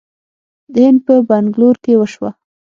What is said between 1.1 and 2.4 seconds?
بنګلور کې وشوه